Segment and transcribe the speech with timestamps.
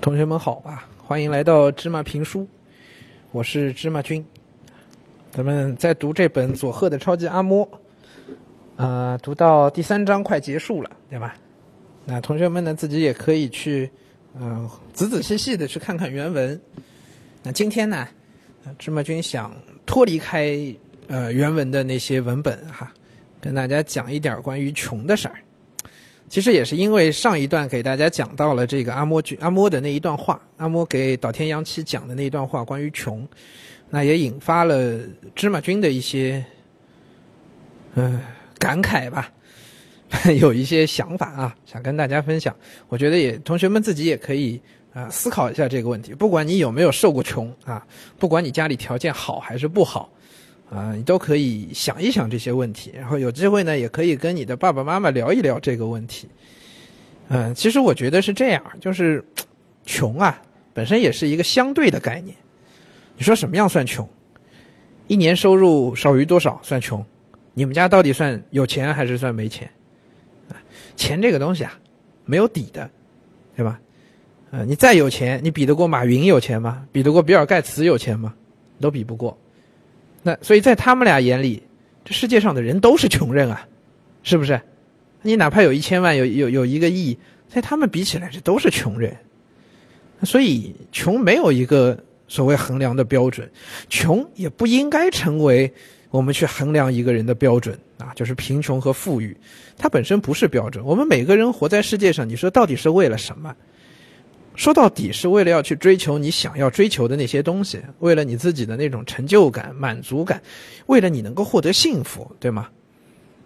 [0.00, 2.46] 同学们好吧，欢迎来到芝麻评书，
[3.32, 4.24] 我是芝麻君。
[5.32, 7.68] 咱们在读这本佐贺的超级阿嬷，
[8.76, 11.36] 呃，读到第三章快结束了，对吧？
[12.04, 13.90] 那同学们呢，自己也可以去，
[14.40, 16.58] 嗯、仔仔细细的去看看原文。
[17.42, 18.06] 那今天呢，
[18.78, 19.52] 芝麻君想
[19.84, 20.56] 脱离开
[21.08, 22.92] 呃原文的那些文本哈，
[23.40, 25.34] 跟大家讲一点关于穷的事儿。
[26.28, 33.26] 其实也是因为上一段给大家讲到了这个阿莫君阿莫的那一段话，阿莫给岛田洋七讲的那一段话关于穷，
[33.90, 34.98] 那也引发了
[35.34, 36.44] 芝麻君的一些
[37.94, 38.20] 嗯、
[38.58, 39.32] 感慨吧，
[40.38, 42.54] 有一些想法啊，想跟大家分享。
[42.88, 44.60] 我觉得也同学们自己也可以
[44.92, 46.14] 啊、思考一下这个问题。
[46.14, 47.84] 不管你有没有受过穷啊，
[48.18, 50.10] 不管你家里条件好还是不好。
[50.70, 56.28] 啊，你都可以想一想这些问题，然后有机会呢，也可以跟你的爸爸妈妈聊一聊这个问题。
[57.28, 59.24] 嗯，其实我觉得是这样，就是
[59.86, 60.40] 穷啊，
[60.74, 62.36] 本身也是一个相对的概念。
[63.16, 64.08] 你说什么样算穷？
[65.06, 67.04] 一年收入少于多少算穷？
[67.54, 69.68] 你们家到底算有钱还是算没钱？
[70.96, 71.78] 钱这个东西啊，
[72.24, 72.90] 没有底的，
[73.56, 73.80] 对吧？
[74.50, 76.86] 呃，你再有钱，你比得过马云有钱吗？
[76.92, 78.34] 比得过比尔盖茨有钱吗？
[78.80, 79.36] 都比不过。
[80.22, 81.62] 那所以在他们俩眼里，
[82.04, 83.66] 这世界上的人都是穷人啊，
[84.22, 84.60] 是不是？
[85.22, 89.16] 你哪怕有一千万，有有有一个亿，在他们比起来，这都是穷人。
[90.24, 93.48] 所以穷没有一个所谓衡量的标准，
[93.88, 95.72] 穷也不应该成为
[96.10, 99.36] 我们去衡量一个人的标准啊，就是贫穷和富裕，
[99.76, 100.84] 它本身不是标准。
[100.84, 103.54] 我们每个人活在世界上，你说到底是为了什么？
[104.58, 110.42] 说到底是为了要去追求你想要追求的那些东西，为了你自己的那种成就感、满足感，
[110.86, 112.68] 为了你能够获得幸福，对吗？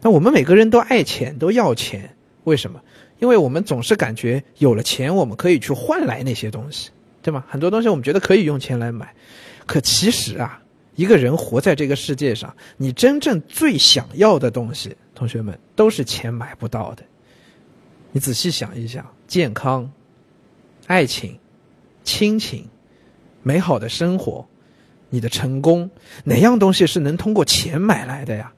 [0.00, 2.80] 那我们每个人都爱钱，都要钱，为什么？
[3.18, 6.88] 因为我们总是感觉有了钱，我们可以去换来那些东西，
[7.20, 7.44] 对吗？
[7.46, 9.14] 很多东西我们觉得可以用钱来买，
[9.66, 10.62] 可其实啊，
[10.96, 17.02] 一个人活在这个世界上，你真正最想要的东西，同学们都是钱买不到的。
[18.12, 19.92] 你仔细想一想，健康。
[20.86, 21.38] 爱情、
[22.04, 22.68] 亲情、
[23.42, 24.46] 美好的生活、
[25.10, 25.90] 你的成功，
[26.24, 28.52] 哪样东西是能通过钱买来的呀？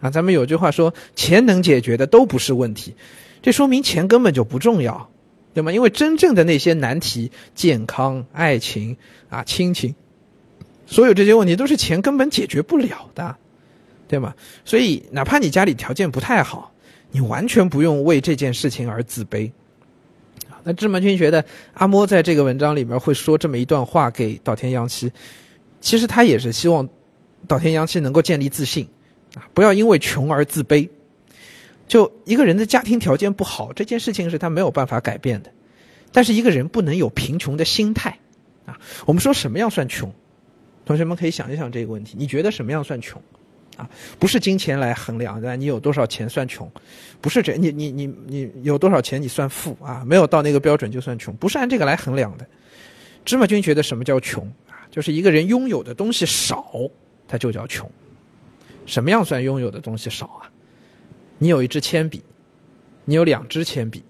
[0.00, 2.94] 啊，咱们有句话说，钱能解决的都不是问题，
[3.40, 5.08] 这说明钱根本就不重要，
[5.54, 5.72] 对吗？
[5.72, 8.96] 因为真正的那些难题，健康、爱情
[9.30, 9.94] 啊、亲情，
[10.86, 13.36] 所有这些问题都是钱根本解决不了的，
[14.06, 14.34] 对吗？
[14.64, 16.72] 所以，哪怕你家里条件不太好，
[17.10, 19.50] 你完全不用为这件事情而自卑。
[20.68, 21.44] 那芝麻君觉得
[21.74, 25.12] 阿嬷在这个文章里面会说这么一段话给岛田洋七，
[25.80, 26.88] 其实他也是希望
[27.46, 28.88] 岛田洋七能够建立自信，
[29.36, 30.88] 啊，不要因为穷而自卑。
[31.86, 35.52] 就一个人的家庭条件不好，这件事情是他没有办法改变的，
[36.10, 38.18] 但是一个人不能有贫穷的心态，
[38.64, 40.12] 啊，我们说什么样算穷？
[40.84, 43.22] 同学们可以想一想这个问题，你觉得什么样算穷？
[43.76, 43.88] 啊，
[44.18, 46.70] 不是金钱来衡量的，你有多少钱算穷？
[47.20, 50.02] 不是这，你你你你有多少钱你算富啊？
[50.06, 52.46] 没有到那个标准就算穷，不是按这个来衡量的。
[53.24, 54.88] 芝麻君觉得什么叫穷啊？
[54.90, 56.64] 就是一个人拥有的东西少，
[57.28, 57.90] 他就叫穷。
[58.86, 60.50] 什么样算拥有的东西少啊？
[61.38, 62.22] 你有一支铅笔，
[63.04, 64.02] 你有两支铅笔，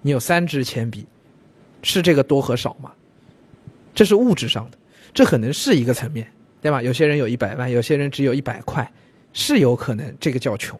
[0.00, 1.06] 你有三支铅笔，
[1.82, 2.92] 是这个多和少吗？
[3.94, 4.78] 这是物质上的，
[5.12, 6.30] 这可能是一个层面。
[6.62, 6.80] 对吧？
[6.80, 8.90] 有些人有一百万，有些人只有一百块，
[9.34, 10.78] 是有可能这个叫穷。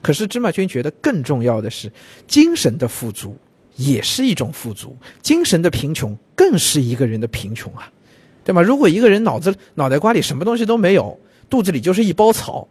[0.00, 1.90] 可是芝麻君觉得更重要的是，
[2.28, 3.36] 精神的富足
[3.74, 7.90] 也是一种富足，精神的贫穷更是一个人的贫穷啊，
[8.44, 8.62] 对吗？
[8.62, 11.18] 如果一个人脑子脑袋瓜里什么东西都没有，
[11.50, 12.68] 肚子里就是一包草，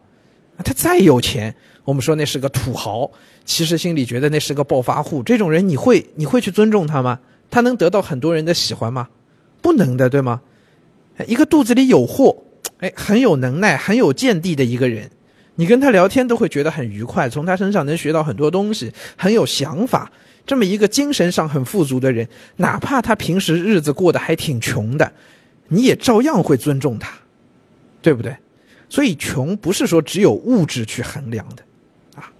[0.63, 3.11] 他再有钱，我们说那是个土豪，
[3.43, 7.19] 其实心里觉得那是个暴发户，这种人你会你会去尊重他吗？
[7.49, 9.09] 他能得到很多人的喜欢吗？
[9.61, 10.41] 不能的，对吗？
[11.27, 12.44] 一个肚子里有货，
[12.79, 15.09] 哎，很有能耐、很有见地的一个人，
[15.55, 20.11] 你跟他聊天都会觉得很愉快，从他身上能学到很多东西，很有想法。
[20.45, 22.27] 这么一个精神上很富足的人，
[22.57, 25.11] 哪怕他平时日子过得还挺穷的，
[25.69, 27.11] 你也照样会尊重他，
[28.01, 28.35] 对不对？
[28.87, 31.63] 所以穷不是说只有物质去衡量的，
[32.21, 32.31] 啊，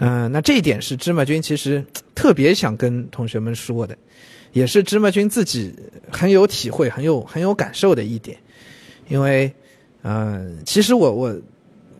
[0.00, 1.82] 嗯、那这一点是芝麻君其实
[2.14, 3.96] 特别想跟同学们说的。
[4.52, 5.74] 也是芝麻君自己
[6.10, 8.36] 很有体会、很有很有感受的一点，
[9.08, 9.52] 因为，
[10.02, 11.40] 呃，其实我我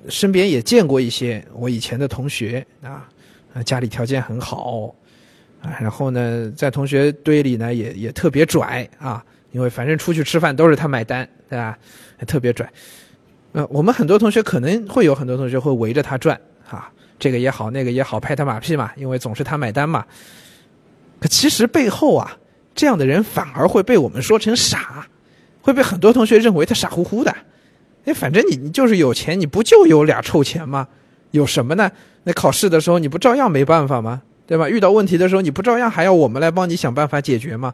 [0.08, 3.08] 身边也见过一些我以前的同学啊，
[3.64, 4.94] 家里条件很好
[5.60, 11.78] 啊，然后呢，在同学堆里呢也也特别拽啊，因为反正出去吃饭都是他买单，对吧？
[12.26, 12.70] 特别拽。
[13.52, 20.04] 呃，我们很多同学可能会有很多同学会围着他转啊，这个也好，那个也好，拍他马屁嘛，因为总是他买单嘛。
[21.20, 22.38] 可其实背后啊。
[22.74, 25.06] 这样的人反而会被我们说成傻，
[25.62, 27.34] 会被很多同学认为他傻乎乎的。
[28.04, 30.88] 哎，反正你你就是有钱，你不就有俩臭钱吗？
[31.30, 31.90] 有什么呢？
[32.24, 34.20] 那考试的时候你不照样没办法吗？
[34.46, 34.68] 对吧？
[34.68, 37.72] 遇到问题的时候你不照样还要我们来帮你想办法解决吗？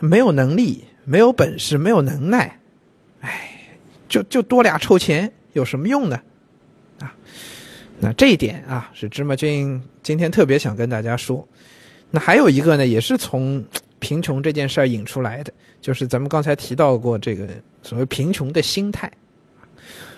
[0.00, 2.58] 没有能力，没有本事，没有能耐，
[3.20, 3.50] 哎，
[4.08, 6.18] 就就多俩臭钱有什么用呢？
[7.00, 7.14] 啊，
[8.00, 11.46] 那这一点啊是芝麻君今天特别想跟大家说。
[12.10, 13.64] 那还有一个呢，也是从
[14.00, 17.46] 贫穷这件事儿引出来的，就是咱们刚才提到过这个
[17.82, 19.10] 所谓贫穷的心态。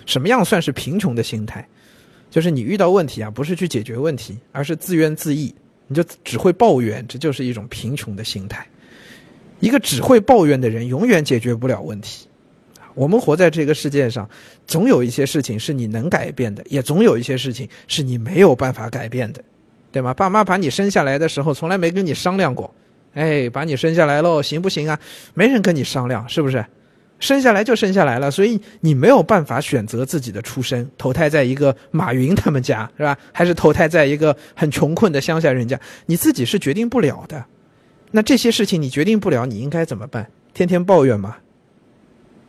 [0.05, 1.65] 什么样算是贫穷的心态？
[2.31, 5.53] 就是你遇到问题啊，不是去解决问题，而是自怨自艾，
[5.87, 8.67] 你就只会抱怨，这就是一种贫穷的心态。
[9.59, 12.27] 一个只会抱怨的人，永远解决不了问题。
[12.95, 14.29] 我们活在这个世界上，
[14.67, 19.43] 总有一些事情是你能改变的，也总有一些事情是你没有办法改变的，
[19.91, 20.13] 对吗？
[20.13, 22.73] 爸妈把你生下来的时候，从来没跟你商量过，
[23.13, 24.99] 哎，把你生下来喽，行不行啊？
[25.33, 26.65] 没人跟你商量，是不是？
[27.19, 33.17] 生下来就生下来了，所以你没有办法选择自己的出身，投胎在一个马云他们家是吧？
[33.31, 35.79] 还是投胎在一个很穷困的乡下人家？
[36.05, 37.45] 你自己是决定不了的。
[38.11, 40.29] 那这些事情你决定不了，你应该怎么办？
[40.53, 41.37] 天天抱怨吗？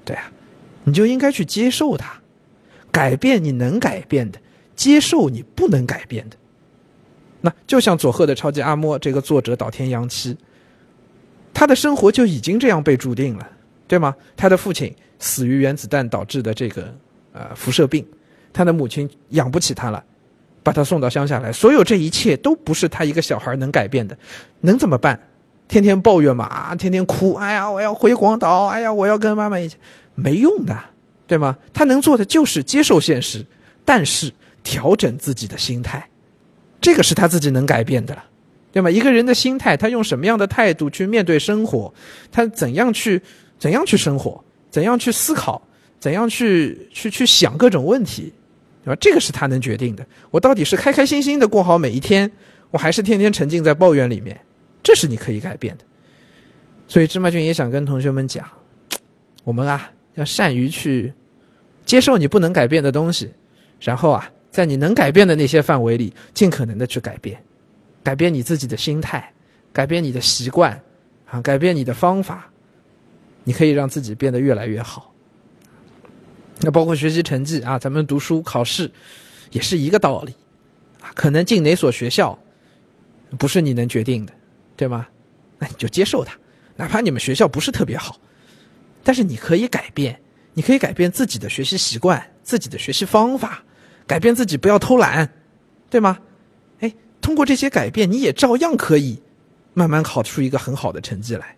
[0.05, 0.31] 对啊，
[0.82, 2.20] 你就应该去接受它，
[2.90, 4.40] 改变你能改变的，
[4.75, 6.37] 接受你不能改变的。
[7.43, 10.37] 那就像佐贺的超级阿嬷这个作者岛田洋七，
[11.54, 13.48] 他的生活就已经这样被注定了。
[13.86, 14.16] 对吗？
[14.34, 16.92] 他的父亲死于原子弹导致的这个
[17.34, 18.04] 呃辐射病，
[18.50, 20.02] 他的母亲养不起他了，
[20.62, 21.52] 把他送到乡下来。
[21.52, 24.16] 所有这一切都不是他一个小孩能改变的，
[24.62, 25.20] 能怎么办？
[25.68, 29.76] 天天抱怨嘛，啊，天天哭，哎呀，我要回广岛，哎呀，我要跟妈妈一起，
[30.14, 30.74] 没用的，
[31.26, 31.56] 对吗？
[31.74, 33.44] 他能做的就是接受现实，
[33.84, 36.08] 但是调整自己的心态，
[36.80, 38.24] 这个是他自己能改变的了，
[38.74, 38.90] 对吗？
[38.90, 41.94] 一个人的心态，他用什么样的态度去面对生活，
[42.32, 43.22] 他怎样去？
[43.56, 44.42] 怎样去生活？
[44.68, 45.62] 怎样去思考？
[46.00, 48.32] 怎样去去去想各种问题，
[48.84, 48.98] 对吧？
[49.00, 50.04] 这个是他能决定的。
[50.32, 52.28] 我到底是开开心心的过好每一天，
[52.72, 54.38] 我还是天天沉浸在抱怨里面？
[54.82, 55.84] 这是你可以改变的。
[56.88, 58.44] 所以芝麻君也想跟同学们讲，
[59.44, 61.12] 我们啊要善于去
[61.86, 63.30] 接受你不能改变的东西，
[63.80, 67.40] 然后啊在你能改变的那些范围里，尽可能的去改变，
[68.04, 69.32] 改变你自己的心态，
[69.72, 70.80] 改变你的习惯，
[71.28, 72.48] 啊，改变你的方法。
[73.42, 75.12] 你可以让自己变得越来越好。
[76.60, 78.90] 那包括学习成绩啊，咱们读书考试
[79.50, 80.34] 也是一个道理
[81.02, 81.10] 啊。
[81.14, 82.38] 可能进哪所学校
[83.38, 84.32] 不是你能决定的，
[84.76, 85.06] 对吗？
[85.58, 86.34] 那你就接受它，
[86.76, 88.18] 哪怕你们学校不是特别好，
[89.02, 90.18] 但是你可以改变，
[90.54, 93.62] 你可以改变自己的学习习惯、自己的学习方法，
[94.06, 95.30] 改变自己不要偷懒，
[95.90, 96.18] 对吗？
[97.24, 99.18] 通过这些改变，你也照样可以
[99.72, 101.56] 慢慢考出一个很好的成绩来。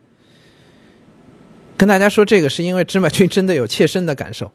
[1.77, 4.49] 跟大家说这个，是因为芝麻君真的有切身的感受。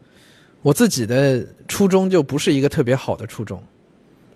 [0.62, 3.62] 我自己的初中就不是一个特别好的初中，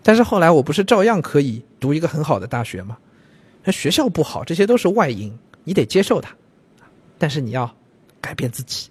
[0.04, 2.98] 但是后来我不是照样可以读一个很好的大学吗？
[3.64, 5.34] 那学校不好，这些都是外因，
[5.64, 6.36] 你得接受它，
[7.18, 7.74] 但是你要
[8.20, 8.90] 改变自己。